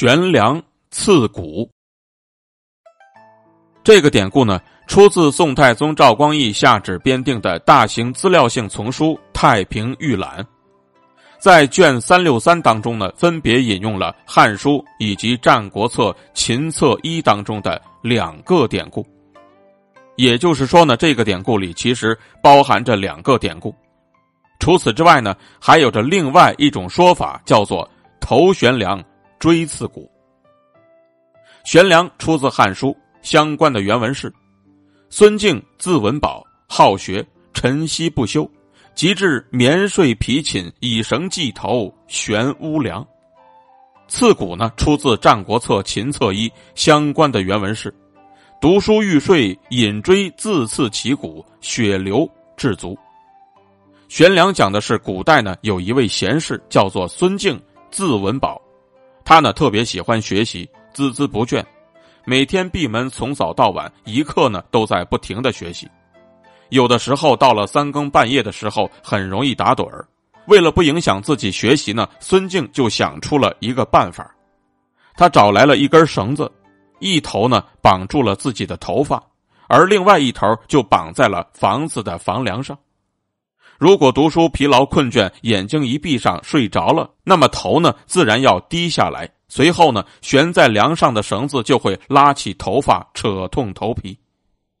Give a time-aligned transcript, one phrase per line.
[0.00, 1.68] 悬梁刺股。
[3.82, 10.38] 这个典故呢，出自宋太宗赵光义下旨编定的大型资料性丛书《太平御览》。
[11.40, 19.04] 在卷三六三当中呢，分别引用了《汉书》以及《战国策·秦策一》当中的两个典故。
[20.14, 23.74] 也就是说呢，这个典故里其实包含着两个典故。
[24.60, 27.90] 除此之外呢，还有着另外一种说法，叫做
[28.22, 29.02] “头悬梁，
[29.38, 30.10] 锥刺股”。
[31.64, 32.88] 悬梁出自《汉书》，
[33.22, 34.32] 相关的原文是
[35.10, 38.48] ：“孙敬字文宝，好学，晨曦不休。”
[38.94, 43.06] 及至眠睡疲寝，以绳系头，悬屋梁。
[44.08, 47.94] 刺骨呢，出自《战国策·秦策一》，相关的原文是：
[48.60, 52.98] 读书欲睡，引锥自刺其骨，血流至足。
[54.08, 57.56] 悬梁讲的是古代呢，有一位贤士叫做孙敬，
[57.92, 58.60] 字文宝，
[59.28, 61.62] 他呢特别喜欢学习，孜孜不倦，
[62.24, 65.86] 每天闭门从早到晚，一刻呢都在不停的学习。
[66.70, 70.08] 有的时候到了三更半夜的时候，很容易打盹儿。
[70.46, 74.34] 为了不影响自己学习呢，孙静就想出了一个办法。
[75.14, 76.50] 他找来了一根绳子，
[76.98, 79.22] 一头呢绑住了自己的头发，
[79.68, 82.74] 而另外一头就绑在了房子的房梁上。
[83.78, 94.18] 如果读书疲劳困倦，眼睛一闭上睡着了，那么头呢自然要低下来，随后呢悬在梁上的绳子就会拉起头发，扯痛头皮。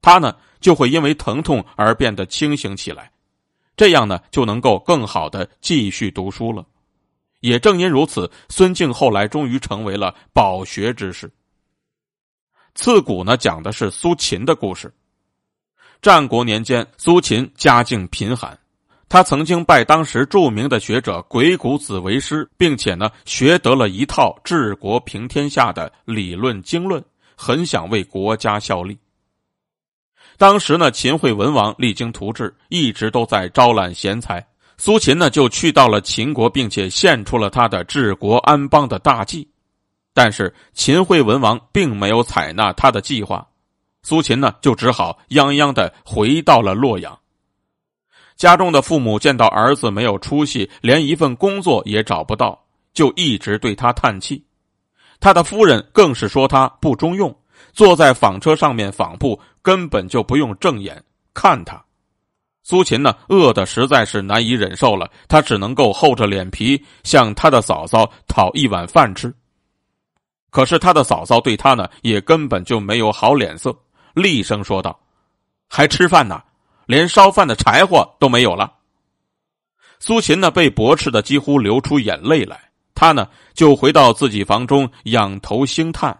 [0.00, 0.36] 他呢。
[0.62, 3.10] 就会因为疼痛而变得清醒起来，
[3.76, 6.64] 这样呢就能够更好的继续读书了。
[7.40, 11.28] 也正因如此，孙敬后来终于成为了饱学之士。
[12.76, 14.94] 刺骨呢讲的是苏秦的故事。
[16.00, 18.56] 战国年间，苏秦家境贫寒，
[19.12, 27.04] 他曾经拜当时著名的学者鬼谷子为师，并且呢学得了一套治国平天下的理论经论，
[27.36, 28.96] 很想为国家效力。
[30.38, 34.42] 当时呢，秦惠文王励精图治，一直都在招揽贤才。
[34.78, 39.46] 苏秦呢，就去到了秦国，并且献出了他的治国安邦的大计。
[40.14, 43.46] 但是秦惠文王并没有采纳他的计划，
[44.02, 47.18] 苏秦呢，就只好泱泱的回到了洛阳。
[48.42, 52.60] 家中的父母见到儿子没有出息，连一份工作也找不到，
[52.92, 54.44] 就一直对他叹气。
[55.20, 57.32] 他的夫人更是说他不中用。
[57.72, 61.00] 坐在纺车上面纺布，根本就不用正眼
[61.32, 61.80] 看他。
[62.64, 69.32] 苏秦呢，饿的实在是难以忍受了，他只能够厚着脸皮向他的嫂嫂讨一碗饭吃。
[70.50, 73.72] 可是他的嫂嫂对他呢，也根本就没有好脸色，
[74.14, 74.98] 厉声说道
[75.70, 76.42] ：“还吃饭呢？
[76.86, 78.72] 连烧饭的柴火都没有了。”
[80.00, 82.60] 苏秦呢，被驳斥的几乎流出眼泪来。
[82.94, 86.16] 他呢，就回到自己房中，仰头兴叹。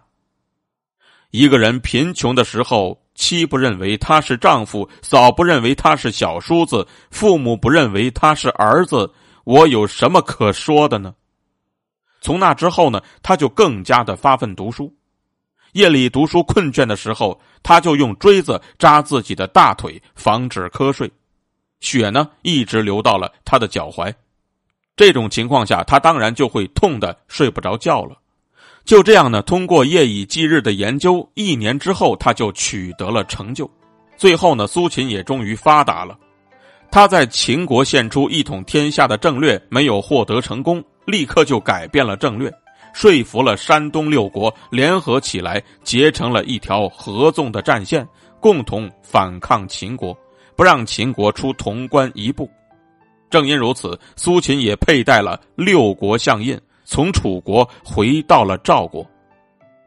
[1.31, 9.11] 一个人贫穷的时候，妻不认为他是丈夫，嫂不认为他是小叔子，父母不认为他是儿子，
[9.43, 11.13] 我有什么可说的呢？
[12.21, 14.93] 从那之后呢，他就更加的发奋读书。
[15.73, 21.11] 夜里读书困倦的时候，他就用锥子扎自己的大腿，防止瞌睡。
[21.79, 24.13] 血呢，一直流到了他的脚踝。
[24.95, 28.17] 这种情况下，他当然就会痛的睡不着觉了。
[28.85, 33.69] 就这样呢，通过夜以继日的研究，一年之后他就取得了成就。
[34.15, 36.17] 最后呢，苏秦也终于发达了。
[36.91, 42.53] 他在秦国献出一统天下的政略，没有获得成功，立刻就改变了政略，
[42.93, 48.07] 说服了山东六国联合起来，结成了一条合纵的战线，
[48.39, 50.17] 共同反抗秦国，
[50.55, 52.49] 不让秦国出潼关一步。
[53.29, 56.57] 正因如此，苏秦也佩戴了六国相印。
[56.85, 59.09] 从楚国回到了赵国，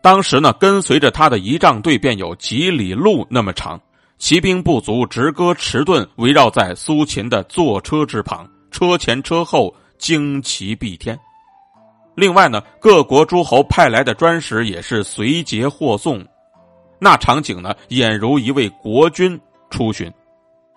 [0.02, 3.78] 当时呢，跟随着他的仪仗队便有几里路那么长，
[4.18, 11.16] 骑兵不足，直戈迟钝，围绕在苏秦的坐车之旁，车前车后，旌旗蔽天。
[12.16, 16.26] 另外呢，各国诸侯派来的专使也是随节护送，
[16.98, 20.10] 那场景呢，俨如一位国君出巡。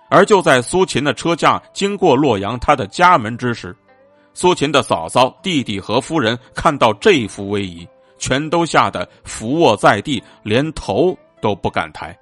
[0.09, 3.73] 而就在苏秦的车驾经过洛阳他的家门之时。
[4.33, 7.87] 苏秦的嫂嫂、弟弟和夫人看到这幅威仪，
[8.17, 12.17] 全都吓得伏卧在地，连头都不敢抬。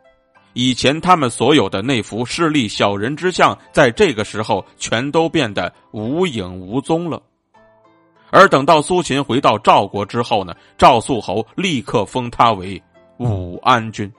[0.54, 7.22] 以前他们所有的那幅势利小人之相，在这个时候全都变得无影无踪了。
[8.30, 12.82] 而等到苏秦回到赵国之后呢，赵肃侯立刻封他为
[13.18, 14.12] 武安君。